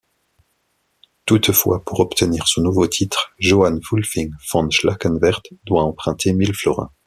Toutefois, 1.27 1.83
pour 1.83 1.99
obtenir 1.99 2.47
son 2.47 2.61
nouveau 2.63 2.87
titre, 2.87 3.33
Johann 3.37 3.79
Wulfing 3.91 4.31
von 4.49 4.67
Schlackenwerth 4.71 5.49
doit 5.65 5.83
emprunter 5.83 6.33
mille 6.33 6.55
florins. 6.55 6.91